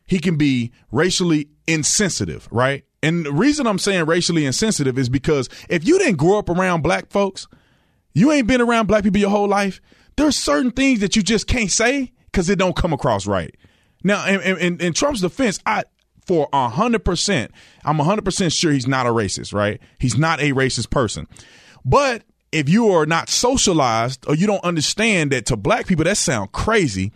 [0.07, 2.85] he can be racially insensitive, right?
[3.03, 6.83] And the reason I'm saying racially insensitive is because if you didn't grow up around
[6.83, 7.46] black folks,
[8.12, 9.81] you ain't been around black people your whole life,
[10.16, 13.55] there's certain things that you just can't say because it don't come across right.
[14.03, 15.85] Now, in, in, in Trump's defense, I
[16.27, 17.53] for a hundred percent,
[17.85, 19.81] I'm a hundred percent sure he's not a racist, right?
[19.99, 21.27] He's not a racist person.
[21.85, 26.17] But if you are not socialized or you don't understand that to black people that
[26.17, 27.13] sound crazy,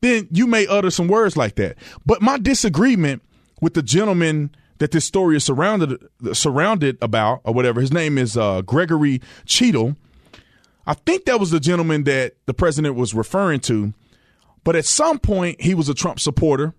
[0.00, 1.76] then you may utter some words like that.
[2.06, 3.22] But my disagreement
[3.60, 5.98] with the gentleman that this story is surrounded
[6.32, 9.96] surrounded about or whatever, his name is uh, Gregory Cheadle.
[10.86, 13.92] I think that was the gentleman that the president was referring to.
[14.68, 16.74] But at some point, he was a Trump supporter,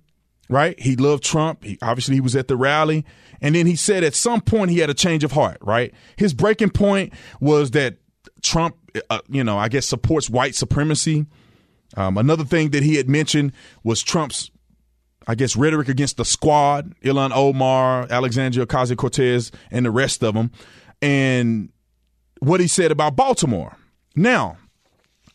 [0.48, 0.80] right?
[0.80, 1.64] He loved Trump.
[1.64, 3.04] He, obviously, he was at the rally.
[3.42, 5.92] And then he said at some point he had a change of heart, right?
[6.16, 7.98] His breaking point was that
[8.44, 8.76] Trump,
[9.10, 11.26] uh, you know, I guess supports white supremacy.
[11.98, 14.52] Um, another thing that he had mentioned was Trump's,
[15.26, 20.36] I guess, rhetoric against the squad, Ilhan Omar, Alexandria Ocasio Cortez, and the rest of
[20.36, 20.52] them,
[21.02, 21.70] and
[22.38, 23.78] what he said about Baltimore.
[24.16, 24.58] Now,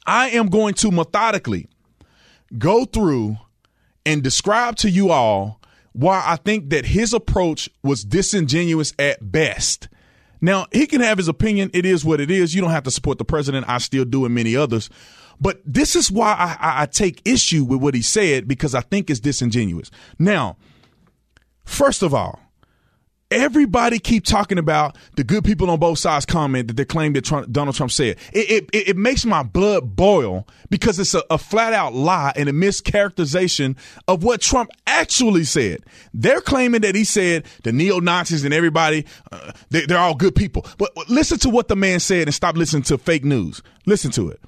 [0.07, 1.67] I am going to methodically
[2.59, 3.37] go through
[4.07, 5.61] and describe to you all
[5.93, 9.89] why I think that his approach was disingenuous at best.
[10.41, 11.71] Now, he can have his opinion.
[11.73, 12.55] It is what it is.
[12.55, 13.67] You don't have to support the president.
[13.69, 14.91] I still do, and many others.
[15.41, 19.09] But this is why I, I take issue with what he said because I think
[19.09, 19.91] it's disingenuous.
[20.19, 20.57] Now,
[21.65, 22.41] first of all,
[23.35, 27.25] Everybody keep talking about the good people on both sides comment that they claim that
[27.25, 28.17] Trump, Donald Trump said.
[28.33, 32.49] It, it, it makes my blood boil because it's a, a flat out lie and
[32.49, 35.83] a mischaracterization of what Trump actually said.
[36.13, 40.37] They're claiming that he said the neo Nazis and everybody, uh, they, they're all good
[40.37, 40.65] people.
[40.79, 43.63] But listen to what the man said and stop listening to fake news.
[43.85, 44.41] Listen to it.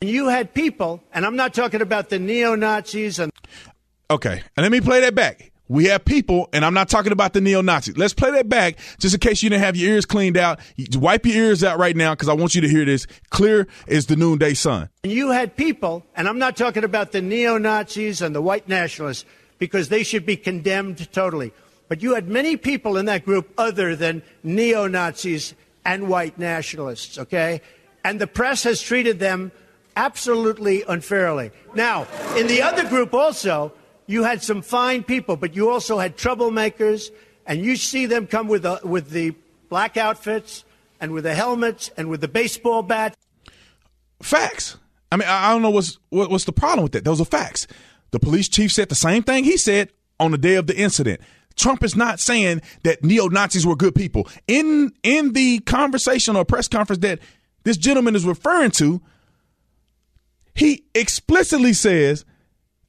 [0.00, 3.30] You had people, and I'm not talking about the neo Nazis and.
[4.10, 5.49] Okay, and let me play that back.
[5.70, 7.96] We have people, and I'm not talking about the neo Nazis.
[7.96, 10.58] Let's play that back just in case you didn't have your ears cleaned out.
[10.94, 14.06] Wipe your ears out right now because I want you to hear this clear as
[14.06, 14.88] the noonday sun.
[15.04, 19.24] You had people, and I'm not talking about the neo Nazis and the white nationalists
[19.60, 21.52] because they should be condemned totally.
[21.86, 25.54] But you had many people in that group other than neo Nazis
[25.84, 27.60] and white nationalists, okay?
[28.04, 29.52] And the press has treated them
[29.94, 31.52] absolutely unfairly.
[31.76, 33.72] Now, in the other group also,
[34.10, 37.10] you had some fine people, but you also had troublemakers,
[37.46, 39.34] and you see them come with the, with the
[39.68, 40.64] black outfits
[41.00, 43.16] and with the helmets and with the baseball bats.
[44.22, 44.76] Facts.
[45.12, 47.04] I mean, I don't know what's what, what's the problem with that.
[47.04, 47.66] Those are facts.
[48.10, 51.20] The police chief said the same thing he said on the day of the incident.
[51.56, 54.28] Trump is not saying that neo Nazis were good people.
[54.46, 57.18] In in the conversation or press conference that
[57.64, 59.00] this gentleman is referring to,
[60.54, 62.24] he explicitly says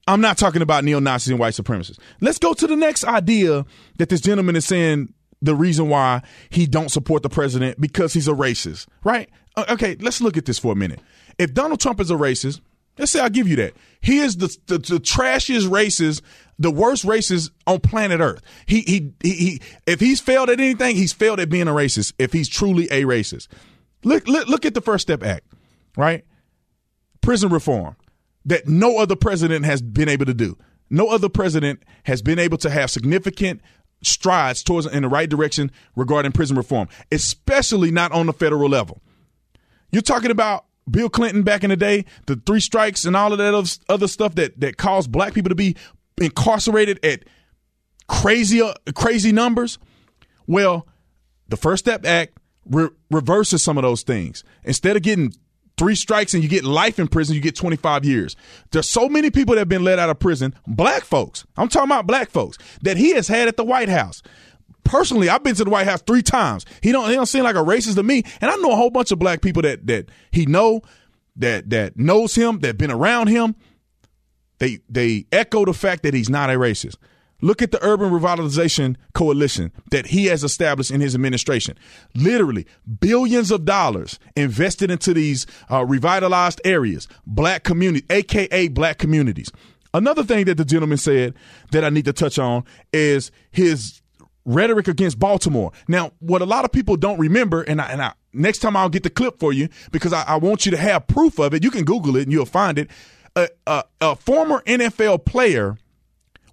[0.08, 2.00] I'm not talking about neo Nazis and white supremacists.
[2.22, 3.66] Let's go to the next idea
[3.98, 8.28] that this gentleman is saying the reason why he don't support the president because he's
[8.28, 9.30] a racist, right?
[9.56, 11.00] Uh, okay, let's look at this for a minute.
[11.38, 12.62] If Donald Trump is a racist,
[12.98, 13.74] let's say I'll give you that.
[14.02, 16.22] He is the, the, the trashiest racist,
[16.58, 18.42] the worst racist on planet Earth.
[18.66, 22.14] He, he, he, he, if he's failed at anything, he's failed at being a racist
[22.18, 23.48] if he's truly a racist.
[24.04, 25.46] Look, look, look at the First Step Act,
[25.96, 26.26] right?
[27.22, 27.96] Prison reform
[28.46, 30.58] that no other president has been able to do.
[30.90, 33.62] No other president has been able to have significant
[34.04, 39.02] strides towards in the right direction regarding prison reform, especially not on the federal level.
[39.92, 43.38] You're talking about Bill Clinton back in the day, the three strikes and all of
[43.38, 45.76] that other stuff that that caused black people to be
[46.20, 47.24] incarcerated at
[48.08, 49.78] crazy uh, crazy numbers.
[50.48, 50.88] Well,
[51.48, 54.44] the First Step Act re- reverses some of those things.
[54.64, 55.34] Instead of getting
[55.82, 58.36] three strikes and you get life in prison, you get 25 years.
[58.70, 61.44] There's so many people that have been let out of prison, black folks.
[61.58, 64.22] I'm talking about black folks that he has had at the White House.
[64.84, 66.68] Personally, I've been to the White House three times.
[66.84, 68.92] He don't he don't seem like a racist to me, and I know a whole
[68.92, 70.82] bunch of black people that that he know
[71.38, 73.56] that that knows him, that been around him.
[74.60, 76.98] They they echo the fact that he's not a racist.
[77.42, 81.78] Look at the Urban Revitalization Coalition that he has established in his administration.
[82.16, 82.66] Literally,
[83.00, 89.52] billions of dollars invested into these uh, revitalized areas, black community, aka black communities.
[89.94, 91.34] Another thing that the gentleman said
[91.72, 92.64] that I need to touch on
[92.94, 94.02] is his
[94.46, 95.72] rhetoric against Baltimore.
[95.88, 98.90] Now, what a lot of people don't remember, and I, and I next time I'll
[98.90, 101.64] get the clip for you because I, I want you to have proof of it.
[101.64, 102.90] You can Google it and you'll find it.
[103.36, 105.78] a, a, a former NFL player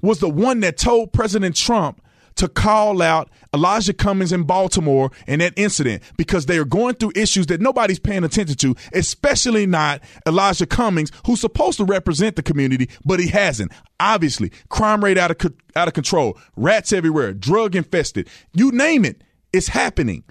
[0.02, 2.02] was the one that told President Trump
[2.38, 7.12] to call out Elijah Cummings in Baltimore and that incident because they are going through
[7.16, 12.42] issues that nobody's paying attention to, especially not Elijah Cummings, who's supposed to represent the
[12.42, 13.72] community, but he hasn't.
[13.98, 18.28] Obviously, crime rate out of out of control, rats everywhere, drug infested.
[18.52, 19.22] You name it,
[19.52, 20.22] it's happening.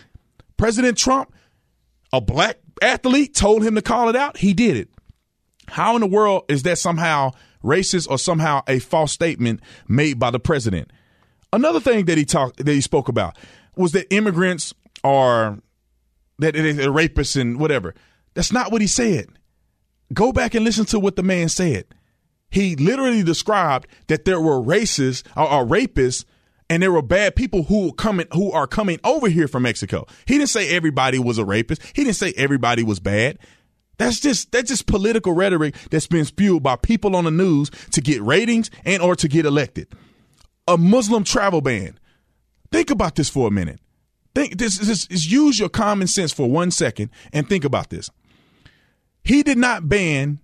[0.55, 1.33] President Trump,
[2.13, 4.37] a black athlete, told him to call it out.
[4.37, 4.89] He did it.
[5.67, 7.31] How in the world is that somehow
[7.63, 10.91] racist or somehow a false statement made by the president?
[11.53, 13.37] Another thing that he talked that he spoke about
[13.75, 15.59] was that immigrants are
[16.39, 17.95] that they're rapists and whatever.
[18.33, 19.27] That's not what he said.
[20.13, 21.85] Go back and listen to what the man said.
[22.49, 26.23] He literally described that there were racists or, or rapists
[26.69, 30.05] and there were bad people who coming who are coming over here from Mexico.
[30.25, 31.81] He didn't say everybody was a rapist.
[31.95, 33.39] He didn't say everybody was bad.
[33.97, 38.01] That's just that's just political rhetoric that's been spewed by people on the news to
[38.01, 39.87] get ratings and or to get elected
[40.67, 41.97] a Muslim travel ban.
[42.71, 43.79] Think about this for a minute.
[44.35, 48.11] Think this, is use your common sense for one second and think about this.
[49.23, 50.39] He did not ban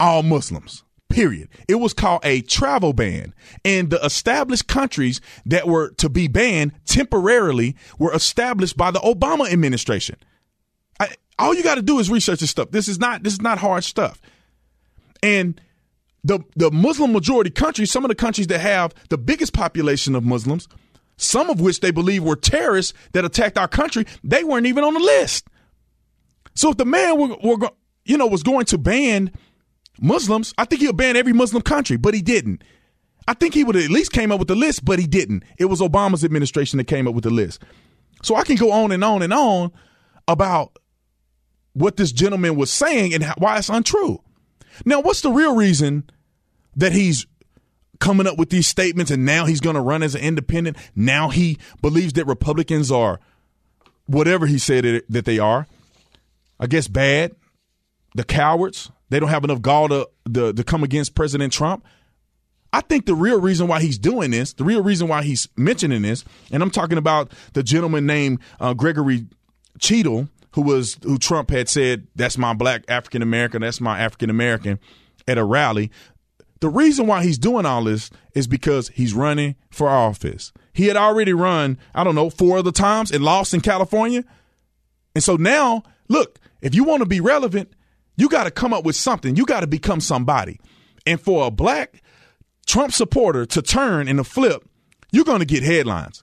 [0.00, 0.82] all Muslims.
[1.08, 1.48] Period.
[1.68, 3.34] It was called a travel ban.
[3.64, 9.50] And the established countries that were to be banned temporarily were established by the Obama
[9.52, 10.16] administration.
[11.42, 12.70] All you got to do is research this stuff.
[12.70, 14.20] This is not this is not hard stuff.
[15.22, 15.60] And
[16.24, 20.24] the the Muslim majority countries, some of the countries that have the biggest population of
[20.24, 20.68] Muslims,
[21.16, 24.94] some of which they believe were terrorists that attacked our country, they weren't even on
[24.94, 25.48] the list.
[26.54, 27.70] So if the man were, were
[28.04, 29.32] you know was going to ban
[30.00, 32.62] Muslims, I think he'll ban every Muslim country, but he didn't.
[33.28, 35.44] I think he would at least came up with the list, but he didn't.
[35.56, 37.62] It was Obama's administration that came up with the list.
[38.22, 39.72] So I can go on and on and on
[40.26, 40.78] about
[41.74, 44.22] what this gentleman was saying and why it's untrue.
[44.84, 46.08] Now, what's the real reason
[46.76, 47.26] that he's
[48.00, 50.76] coming up with these statements and now he's going to run as an independent?
[50.94, 53.20] Now he believes that Republicans are
[54.06, 55.66] whatever he said that they are.
[56.58, 57.34] I guess bad.
[58.14, 58.90] The cowards.
[59.08, 61.84] They don't have enough gall to, to, to come against President Trump.
[62.72, 66.00] I think the real reason why he's doing this, the real reason why he's mentioning
[66.00, 69.26] this, and I'm talking about the gentleman named uh, Gregory
[69.78, 74.30] Cheadle, who was who Trump had said that's my black African American, that's my African
[74.30, 74.78] American
[75.26, 75.90] at a rally.
[76.60, 80.52] The reason why he's doing all this is because he's running for office.
[80.72, 84.24] He had already run, I don't know, four other times and lost in California.
[85.14, 87.72] And so now, look, if you want to be relevant,
[88.16, 89.36] you got to come up with something.
[89.36, 90.60] You got to become somebody.
[91.04, 92.02] And for a black
[92.66, 94.64] Trump supporter to turn and to flip,
[95.10, 96.22] you're going to get headlines.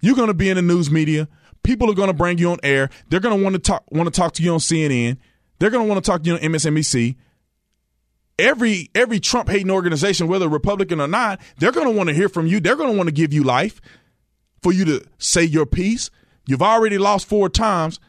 [0.00, 1.28] You're going to be in the news media.
[1.62, 2.90] People are going to bring you on air.
[3.08, 5.18] They're going to want to talk want to talk to you on CNN.
[5.58, 7.16] They're going to want to talk to you on MSNBC.
[8.38, 12.28] Every every Trump hating organization, whether Republican or not, they're going to want to hear
[12.28, 12.60] from you.
[12.60, 13.80] They're going to want to give you life
[14.62, 16.10] for you to say your piece.
[16.46, 18.00] You've already lost four times.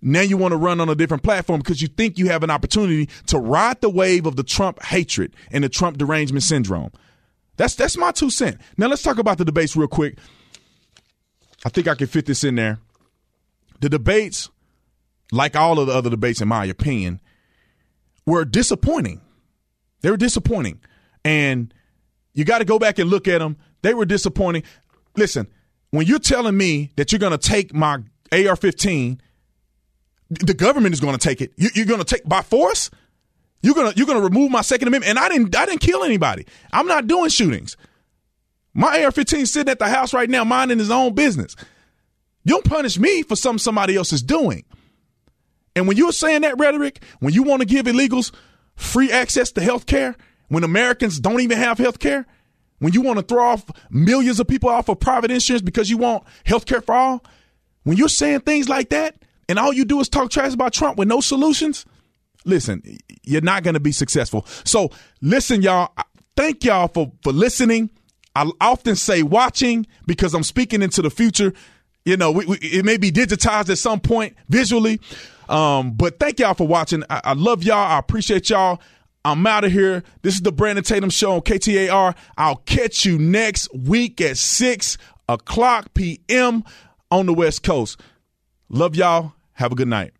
[0.00, 2.50] Now you want to run on a different platform because you think you have an
[2.50, 6.90] opportunity to ride the wave of the Trump hatred and the Trump derangement syndrome.
[7.56, 8.58] That's that's my two cent.
[8.76, 10.18] Now let's talk about the debates real quick.
[11.64, 12.78] I think I can fit this in there
[13.84, 14.48] the debates,
[15.30, 17.20] like all of the other debates, in my opinion,
[18.24, 19.20] were disappointing.
[20.00, 20.80] They were disappointing.
[21.22, 21.72] And
[22.32, 23.58] you got to go back and look at them.
[23.82, 24.62] They were disappointing.
[25.16, 25.48] Listen,
[25.90, 27.98] when you're telling me that you're going to take my
[28.32, 29.20] AR 15,
[30.30, 31.52] the government is going to take it.
[31.56, 32.90] You're going to take by force?
[33.60, 36.44] You're gonna you're gonna remove my Second Amendment, and I didn't I didn't kill anybody.
[36.70, 37.78] I'm not doing shootings.
[38.74, 41.56] My AR-15 sitting at the house right now, minding his own business.
[42.44, 44.64] You don't punish me for something somebody else is doing.
[45.76, 48.32] And when you're saying that rhetoric, when you want to give illegals
[48.76, 50.14] free access to health care,
[50.48, 52.26] when Americans don't even have health care,
[52.78, 55.96] when you want to throw off millions of people off of private insurance because you
[55.96, 57.24] want health care for all,
[57.84, 59.16] when you're saying things like that
[59.48, 61.86] and all you do is talk trash about Trump with no solutions,
[62.44, 62.82] listen,
[63.22, 64.44] you're not going to be successful.
[64.64, 64.90] So
[65.20, 65.92] listen, y'all,
[66.36, 67.90] thank y'all for, for listening.
[68.36, 71.52] I often say watching because I'm speaking into the future.
[72.04, 75.00] You know, we, we, it may be digitized at some point visually.
[75.48, 77.02] Um, but thank y'all for watching.
[77.08, 77.76] I, I love y'all.
[77.76, 78.80] I appreciate y'all.
[79.24, 80.02] I'm out of here.
[80.22, 82.14] This is the Brandon Tatum Show on KTAR.
[82.36, 84.98] I'll catch you next week at 6
[85.28, 86.62] o'clock p.m.
[87.10, 87.98] on the West Coast.
[88.68, 89.32] Love y'all.
[89.54, 90.12] Have a good night.